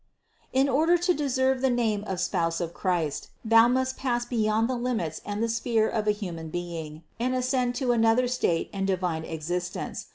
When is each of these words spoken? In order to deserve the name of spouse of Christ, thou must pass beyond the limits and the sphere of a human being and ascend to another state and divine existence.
In 0.51 0.67
order 0.67 0.97
to 0.97 1.13
deserve 1.13 1.61
the 1.61 1.69
name 1.69 2.03
of 2.07 2.19
spouse 2.19 2.59
of 2.59 2.73
Christ, 2.73 3.29
thou 3.45 3.67
must 3.67 3.97
pass 3.97 4.25
beyond 4.25 4.67
the 4.67 4.75
limits 4.75 5.21
and 5.23 5.43
the 5.43 5.47
sphere 5.47 5.87
of 5.87 6.07
a 6.07 6.11
human 6.11 6.49
being 6.49 7.03
and 7.19 7.35
ascend 7.35 7.75
to 7.75 7.91
another 7.91 8.27
state 8.27 8.71
and 8.73 8.87
divine 8.87 9.23
existence. 9.23 10.07